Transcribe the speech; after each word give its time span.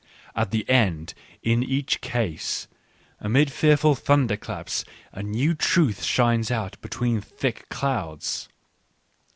At 0.35 0.49
the 0.49 0.67
end, 0.67 1.13
in 1.43 1.61
each 1.61 2.01
case, 2.01 2.67
amid 3.19 3.51
fearful 3.51 3.93
thunderclaps, 3.93 4.83
a 5.11 5.21
new 5.21 5.53
truth 5.53 6.01
shines 6.03 6.49
out 6.49 6.75
between 6.81 7.21
thick 7.21 7.69
clouds. 7.69 8.49